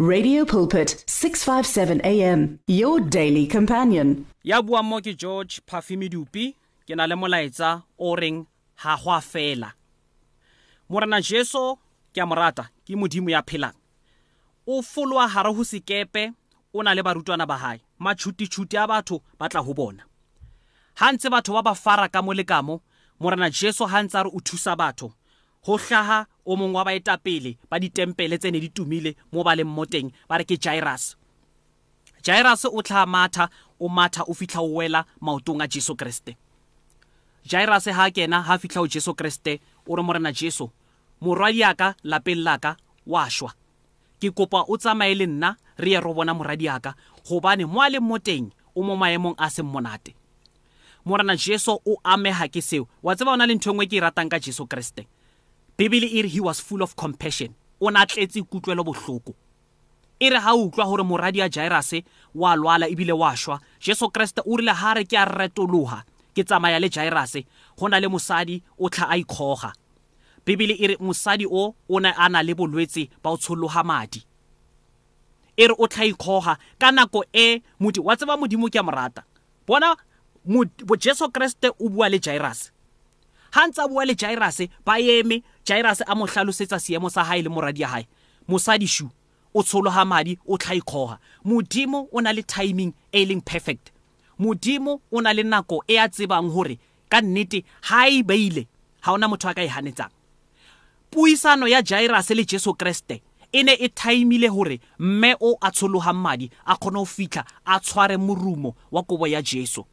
[0.00, 4.26] Radio Pulpit 657 AM your daily companion.
[4.42, 8.44] ya buang mo ke george phafimi dupi ke na le molaetsa o reng
[8.82, 9.70] ha go a fela.
[10.90, 11.78] Morena jesu
[12.12, 13.74] ke a morata ke modimo ya phelang.
[14.66, 16.34] O folwa hare ho sekepe
[16.74, 17.78] o na le barutwana ba hae.
[18.00, 20.02] Matšhutitšhuti a batho ba tla ho bona.
[20.98, 22.80] Ha ntse batho ba ba fara ka mo le kamo
[23.20, 25.14] morena jesu ha ntse a re o thusa batho.
[25.66, 29.68] Ho hlaha o mongwe wa baetapele ba ditempele tse ne di tumile mo ba leng
[29.68, 31.16] mo teng ba re ke jairus.
[32.24, 33.48] Jairus o tla matha
[33.80, 36.36] o matha o fitlha o wela maotong a jesu kreste.
[37.44, 40.70] Jairus ha a kena ha a fitlha ho jesu kreste o re morena jesu
[41.20, 43.52] morwadi yaka lapeng laka wa shwa.
[44.20, 46.94] Ke kopa o tsamaye le nna re ye ro bona moradi yaka
[47.28, 50.14] gobane mo a leng mo teng o mo maemong a seng monate.
[51.04, 52.88] Morena jesu o amega ke seo.
[53.02, 55.04] Wa tseba o na le ntho e nngwe ke e ratang ka jesu kreste?
[55.78, 57.54] Bibele e re he was full of compassion.
[57.80, 59.34] O ne a tletse kutlwelo bohloko
[60.20, 64.10] e re ha o utlwa gore moradi ya jairase wa lwala ebile wa shwa jesu
[64.10, 67.44] kreste o rile ha re ke a retologa ke tsamaya le jairase
[67.76, 69.72] go na le mosadi o tlha a ikgoga.
[70.46, 74.24] Bibele e re mosadi o o ne a na le bolwetse ba o tshologa madi.
[75.56, 79.24] E re o tlha ikgoga ka nako e modi wa tseba modimo ke a morata
[79.66, 79.96] bona
[80.46, 82.70] Mod- bo jesu kreste o bua le jairase
[83.54, 87.42] ha ntse a bua le jairase ba eme jairase a mo hlalosetsa seemo sa hae
[87.42, 88.06] le moradi ya hae.
[88.48, 89.08] Mosadi shu
[89.54, 93.92] o tshologa madi o tlha ikgoga modimo o na le timing e e leng perfect.
[94.38, 98.66] Modimo o na le nako e a tsebang gore ka nnete ha e beile
[99.02, 100.10] ha ona motho a ka e hanetsang.
[101.10, 106.18] Puisano ya jairase le jesu kreste e ne e thaimile gore mme o a tshologang
[106.18, 109.86] madi a kgone go fitlha a tshware morumo wa kobo ya jesu.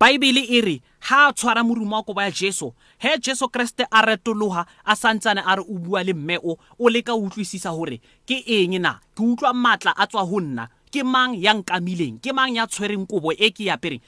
[0.00, 4.02] Baebele e re ha a tshwara morumo wa kobo ya jesu he jesu kreste a
[4.02, 8.00] retologa a santsane a re o bua le mme o o leka o utlwisisa gore
[8.26, 9.00] ke eng na?
[9.14, 10.68] Ke utlwa maatla a tswa go nna.
[10.90, 12.20] Ke mang ya nkamileng?
[12.22, 14.00] Ke mang ya tshwereng kobo e ke e apereng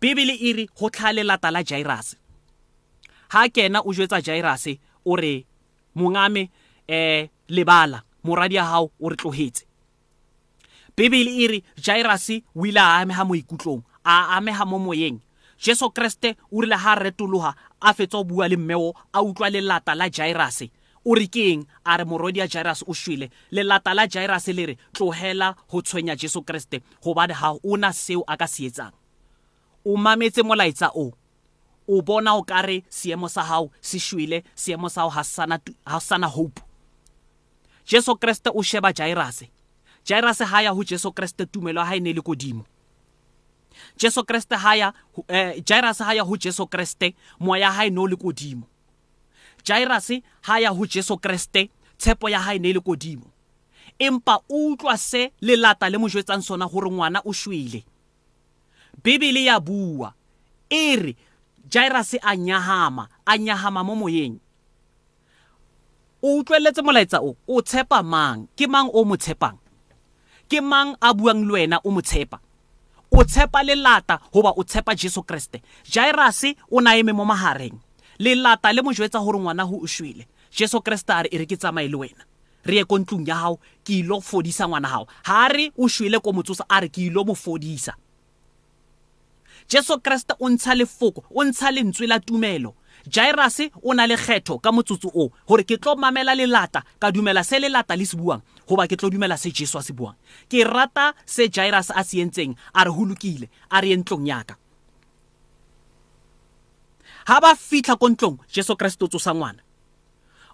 [0.00, 2.16] bibele e re go tlha lelata la jairase
[3.28, 5.44] ha kena o jwetsa jairase o re
[5.94, 6.50] mongame
[6.88, 9.64] um lebala moradi ya gago o re tlogetse
[10.96, 15.20] bibele e re jairase o ile a amega mo ikutlong a amega mo moyeng
[15.60, 19.50] jesu kreste o rile ha a retologa a fetsa go bua le mmeo a utlwa
[19.50, 20.70] lelata la jairase
[21.04, 21.66] o re ke eng?
[21.84, 23.30] A re morwadi ya jairus o shwele.
[23.50, 28.24] Lelata la jairus le re tlogela go tshwenya jesu kreste gobane ga o na seo
[28.26, 28.92] a ka se etsang.
[29.84, 31.12] O mametse molaetsa o.
[31.88, 36.60] O bona o kare seemo sa gago se shwele seemo sa gago ga sana hope.
[37.86, 39.50] Jesu kreste o sheba jairase
[40.04, 42.64] jairase ha ya ho jesu kreste tumelo ha e ne le kodimo.
[43.96, 44.92] Jesu kreste ha ya
[45.28, 48.66] eh, jairase ha ya ho jesu kreste moya ha e no le kodimo.
[49.64, 53.26] Jairase ha ya ho jesu kreste tshepo ya hae ne le kodimo.
[53.98, 57.84] Empa o utlwa se lelata le mo jwetsang sona gore ngwana o shwele.
[59.04, 60.14] Bibele ya bua
[60.70, 61.16] e re
[61.68, 64.40] jairase a nyahama a nyahama mo moyeng.
[66.22, 68.48] O utlweletse molaetsa o o tshepa mang?
[68.56, 69.56] Ke mang o mo tshepang?
[70.48, 72.40] Ke mang a buang le wena o mo tshepa?
[73.10, 75.62] O tshepa lelata goba o tshepa jesu kreste.
[75.84, 77.78] Jairase o na eme mo magareng
[78.18, 80.26] lelata le mo jwetsa gore ngwana go o shwele.
[80.52, 82.24] Jesu kreste a re e re ke tsamaye le wena.
[82.64, 86.20] Re ye ko ntlong ya gago ke ilo fodisa ngwana gago ga re o shwele
[86.20, 87.96] ko motsosa a re ke ilo mo fodisa.
[89.68, 92.74] Jesu kreste o ntsha lefoko o ntsha lentswe la tumelo.
[93.08, 97.44] Jairase o na le kgetho ka motsotso o gore ke tlo mamela lelata ka dumela
[97.44, 98.42] se lelata le se buang.
[98.70, 100.14] Goba ke tlo dumela se jesu a se buang.
[100.46, 104.26] Ke rata se jairus a se entseng a re go lokile a re ye ntlong
[104.30, 104.54] yaka
[107.26, 109.62] ha ba fitlha ko ntlong jesu kreste o tsosa ngwana.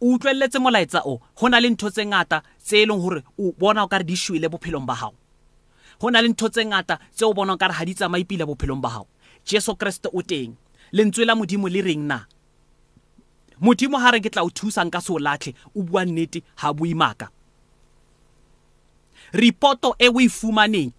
[0.00, 3.54] O utlweletse molaetsa o go na le ntho tse ngata tse e leng gore o
[3.58, 5.16] bona o kare di shwele bophelong ba gago
[6.00, 8.82] go na le ntho tse ngata tse o bona o kare ga di tsamaipila bophelong
[8.82, 9.08] ba gago
[9.46, 10.58] jesu kreste o teng.
[10.92, 12.26] Lentswe la modimo le reng na?
[13.60, 16.72] Modimo ha re ke tla o thusa nka se o latlhe o bua nnete ha
[16.72, 17.30] boimaka
[19.32, 20.92] ripoto e o e fumaneng.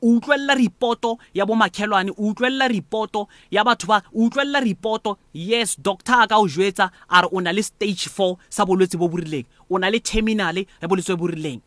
[0.00, 5.18] O utlwelela ripoto ya bomakhelwane o utlwelela ripoto ya batho ba o utlwelela ripoto.
[5.32, 8.96] Yes doctor a ka o jwetsa a re o na le stage 4 sa bolwetse
[8.96, 9.44] bo bo rileng.
[9.70, 11.60] O na le terminale ya bolwetse bo bo rileng.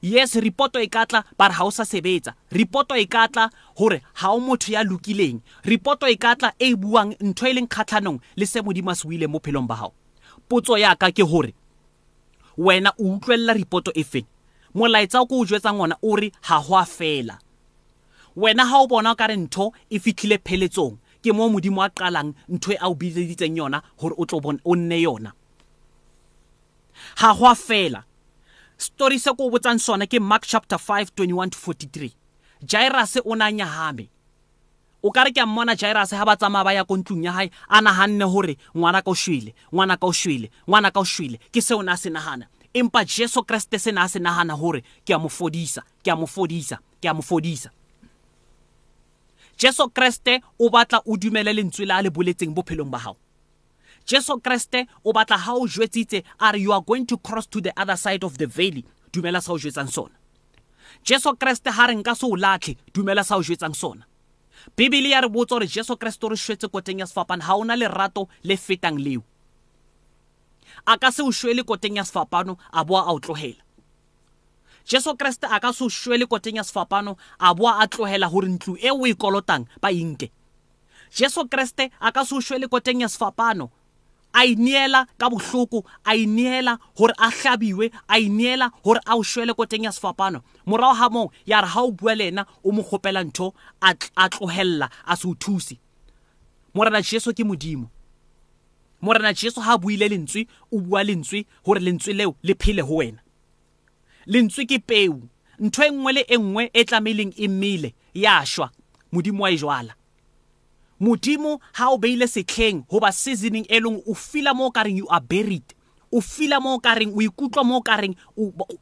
[0.00, 2.32] Yes ripoto e katla ba re ha o sa sebetsa.
[2.50, 5.40] Ripoto e katla gore ha o motho ya lokileng.
[5.64, 9.26] Ripoto e katla e buang ntho e leng kgatlhanong le se modimo a se buile
[9.26, 9.92] mo phelong ba gago
[10.48, 11.52] potso yaka ke gore
[12.56, 14.26] wena o utlwelela ripoto e feng?
[14.78, 17.38] Molaetsa o ko o jwetsa ngwana o re ha go a fela.
[18.36, 21.90] Wena ha o bona o ka re ntho e fitlhile pheletsong ke mo modimo a
[21.90, 25.32] qalang ntho e a o bileditseng yona gore o tlo o nne yona.
[27.16, 28.04] Ha go a fela.
[28.78, 32.14] Story se ko o botsang sona ke mark chapter 5 21 to 43
[32.62, 34.08] jairus o na nyahame.
[35.02, 37.32] O ka re ke a mmona jairus ha ba tsamaya ba ya ko ntlong ya
[37.32, 41.04] hae a nahanne hore ngwana ka o shwele ngwana ka o shwele ngwana ka o
[41.04, 41.38] shwele.
[41.50, 42.46] Ke seo na se nahana.
[42.78, 46.26] Empa jesu kreste se na se nahana hore ke a mo fodisa ke a mo
[46.26, 47.70] fodisa ke a mo fodisa.
[49.58, 53.16] Jesu kreste o batla o dumele lentswe la le boletseng bophelong ba hao.
[54.06, 57.60] Jesu kreste o batla ha o jwetsitse a re you are going to cross to
[57.60, 58.84] the other side of the valley?
[59.12, 60.14] Dumela sa o jwetsang sona.
[61.02, 64.06] Jesu kreste ha re nka se o latlhe dumela sa o jwetsang sona.
[64.76, 67.64] Bibele ya re botsa gore jesu kreste o re shwetse koteng ya sefapano ga o
[67.64, 69.22] na lerato le fetang leo.
[70.86, 73.62] A ka se o shwele koteng ya sefapano a boa a o tlogela
[74.84, 78.48] jesu kreste a ka se o shwele koteng ya sefapano a boa a tlogela gore
[78.48, 80.30] ntlo e o e kolotang ba inke
[81.10, 83.70] jesu kreste a ka se o shwele koteng ya sefapano
[84.32, 89.54] a ineela ka bohloko a ineela gore a hlabiwe a ineela gore a o shwele
[89.54, 90.42] ko teng ya sefapano.
[90.66, 94.28] Morago ga moo ya re ga o bua le ena o mo kgopela ntho a
[94.28, 95.78] tlogelela a se o thuse.
[96.74, 97.90] Morena jesu ke modimo.
[99.00, 102.96] Morena jesu ga a buile lentswe o bua lentswe gore lentswe leo le phele go
[102.96, 103.20] wena.
[104.26, 105.22] Lentswe ke peu
[105.58, 108.70] ntho e nngwe le e nngwe e tlameileng e mmele ya šwa
[109.12, 109.94] modimo wa e jwala.
[111.00, 115.06] Modimo ha o beile setlheng hoba seasoning e leng o fila mo ka reng you
[115.10, 115.74] are buried.
[116.10, 118.14] O fila mo ka reng o ikutlwa mo ka reng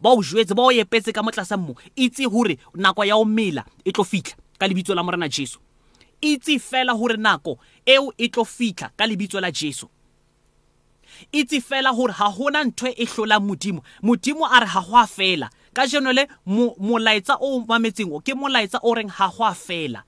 [0.00, 3.64] ba o jwetse ba o epetse ka motlasa mmo itse hore nako ya o mela
[3.84, 5.58] e tlo fitla ka lebitso la morena Jesu.
[6.20, 9.88] Itse fela hore nako eo e tlo fitla ka lebitso la Jesu.
[11.32, 13.82] Itse fela hore ha hona ntho e hlola modimo.
[14.02, 15.50] Modimo a re ha go a fela.
[15.74, 20.02] Ka jeno le molaetsa o mametseng o ke molaetsa o reng ha go a fela.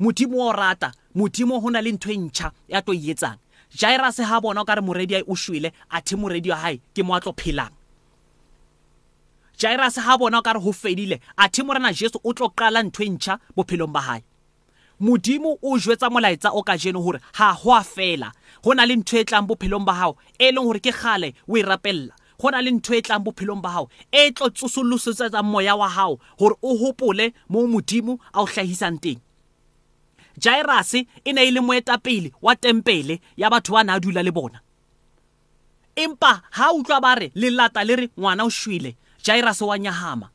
[0.00, 0.92] Modimo o rata.
[1.14, 3.38] Modimo ho na le ntho e ntšha ya tlo e etsang.
[3.70, 6.80] Jairus ha bona o ka re moredi a o shwele a the moredi wa hae
[6.94, 7.72] ke mo a tlo phelang.
[9.58, 12.82] Jairus ha bona o ka re ho fedile a the morena jesu o tlo qala
[12.82, 14.22] ntho e ntšha bophelong ba hae.
[15.00, 18.32] Modimo o jwetsa molaetsa o ka jeno hore ha ho a fela.
[18.66, 21.54] Ho na le ntho e tlang bophelong ba hao e leng hore ke kgale o
[21.56, 22.14] e rapella.
[22.34, 26.18] Go na le ntho e tlang bophelong ba hao e tlo tsosollosetsa moya wa hao
[26.38, 29.22] hore o hopole mo modimo a o hlahisang teng.
[30.42, 34.32] Jairus e ne e le moetapele wa tempele ya batho ba na a dula le
[34.34, 34.58] bona.
[35.94, 40.30] Empa ha utlwa ba re lelata le re ngwana o shwele Jairus wa nyahama.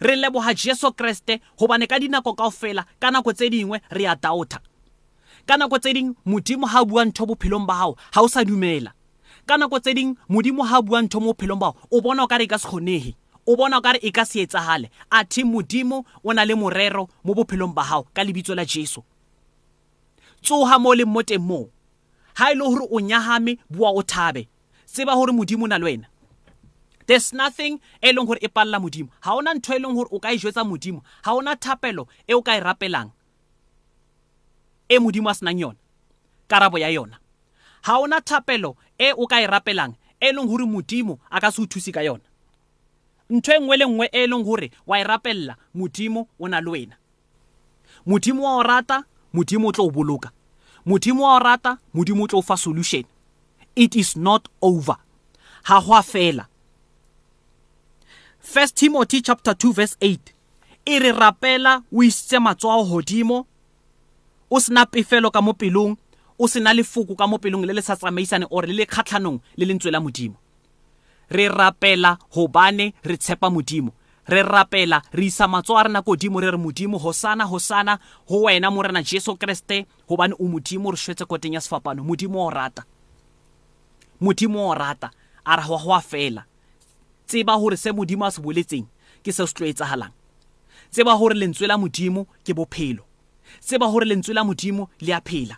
[0.00, 4.60] Re leboga Jesu Kriste hobane ka dinako kaofela ka nako tse dingwe re a doubta
[5.46, 8.92] ka nako tse ding modimo ha bua ntho bophelong ba hao ha o sa dumela.
[9.46, 12.26] Ka nako tse ding modimo ha bua ntho mo bophelong ba hao o bona o
[12.26, 13.14] ka re ka se kgonege
[13.46, 16.54] o bona o ka re e ka se etsagale a thi modimo o na le
[16.54, 19.02] morero mo bophelong ba gago ka lebitso la jesu.
[20.42, 21.22] Tsoga mo leng mo.
[21.22, 21.66] Teng moo
[22.34, 24.48] ha e le gore o nyagame bua o thabe.
[24.86, 26.06] Tseba gore modimo o na le wena.
[27.06, 29.10] There's nothing e leng gore e palela modimo.
[29.22, 31.02] Ga ona ntho e leng gore o ka e jwetsa modimo.
[31.24, 33.10] Ga ona thapelo e o ka e rapelang.
[34.92, 35.78] E modimo a senang yona
[36.52, 37.18] karabo ya yona.
[37.86, 41.62] Ga ona thapelo e o ka e rapelang e leng gore modimo a ka se
[41.62, 42.24] o thusi ka yona.
[43.30, 46.96] Ntho engwe le nngwe e leng hore wa e rapella modimo o na le wena.
[48.06, 50.30] Modimo wa o rata modimo o tlo o boloka.
[50.84, 53.04] Modimo wa o rata modimo o tlo o fa solution.
[53.74, 54.96] It is not over.
[55.62, 56.46] Ha hwa fela.
[58.42, 60.18] 1 Timothy chapter 2 verse 8
[60.84, 63.46] e re rapela o isitse matsoa hodimo
[64.52, 65.96] o sena pefelo ka mo pelong
[66.38, 69.64] o sena lefoko ka mo pelong le le sa tsamaisane or le le kgatlhanong le
[69.64, 70.36] lentswe la modimo?
[71.30, 73.92] Re rapela hobane re tshepa modimo.
[74.28, 78.70] Re rapela re isa matso a rena kodimo re re modimo hosana hosana ho wena
[78.70, 82.04] morena jesu kreste hobane o modimo re shwetse koteng ya sefapano.
[82.04, 82.84] Modimo o rata.
[84.20, 85.10] Modimo o rata
[85.46, 86.44] a re go a fela.
[87.26, 88.84] Tseba hore se modimo a se boletseng
[89.24, 90.12] ke se se tlo etsagalang
[90.90, 93.11] tseba hore lentswe la modimo ke bophelo.
[93.60, 95.56] Tseba hore lentswe la modimo le a phela.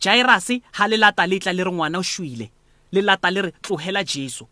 [0.00, 2.50] Jairus ha le lata le tla le re ngwana o shwile
[2.92, 4.46] le lata le re tlogela jesu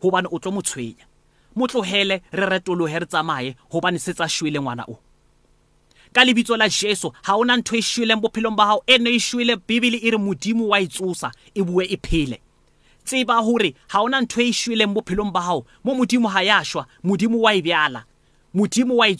[0.00, 1.06] hobane o tlo mo tshwenya.
[1.56, 4.98] Mo tlogele re retolohe re tsamaye hobane se tsa shwele ngwana o.
[6.12, 9.18] Ka lebitso la jesu ha ona ntho e shweleng bophelong ba hao e ne e
[9.18, 12.40] shwele bibele e re modimo wa e tsosa e bue e phele.
[13.04, 16.86] Tseba hore ha ona ntho e shweleng bophelong ba hao mo modimo ha ya shwa
[17.04, 18.04] modimo wa e bjala
[18.54, 19.14] modimo wa e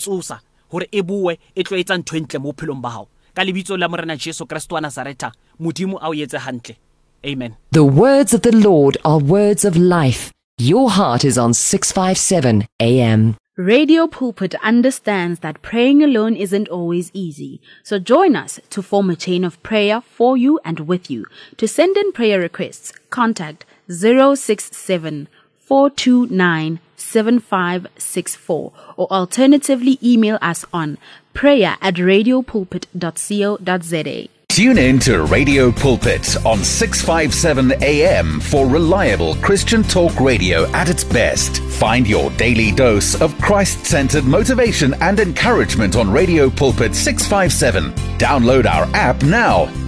[0.68, 3.76] tsosa hore e bue e tlo etsa ntho ntle mo bophelong ba hao ka lebitso
[3.76, 6.76] la morena jesu kristo wa nazareta modimo a o etse hantle
[7.24, 10.32] amen The words of the Lord are words of life.
[10.60, 13.36] Your heart is on 657 AM.
[13.56, 19.16] Radio Pulpit understands that praying alone isn't always easy, so join us to form a
[19.16, 21.26] chain of prayer for you and with you.
[21.56, 30.98] To send in prayer requests, contact 067 429 7564 or alternatively email us on
[31.32, 34.28] prayer at radiopulpit.co.za.
[34.48, 41.04] Tune in to Radio Pulpit on 657 AM for reliable Christian talk radio at its
[41.04, 41.62] best.
[41.62, 47.92] Find your daily dose of Christ centered motivation and encouragement on Radio Pulpit 657.
[48.18, 49.87] Download our app now.